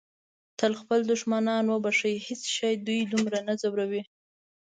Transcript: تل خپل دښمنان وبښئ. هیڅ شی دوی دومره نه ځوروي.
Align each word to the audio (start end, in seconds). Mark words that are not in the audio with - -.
تل 0.59 0.73
خپل 0.81 0.99
دښمنان 1.11 1.65
وبښئ. 1.69 2.15
هیڅ 2.27 2.41
شی 2.55 2.73
دوی 2.85 2.99
دومره 3.11 3.39
نه 3.47 3.53
ځوروي. 3.61 4.03